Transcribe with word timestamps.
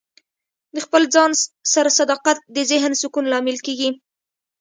د 0.75 0.77
خپل 0.85 1.03
ځان 1.13 1.31
سره 1.73 1.89
صداقت 1.99 2.37
د 2.55 2.57
ذهن 2.71 2.91
سکون 3.01 3.25
لامل 3.31 3.57
کیږي. 3.65 3.89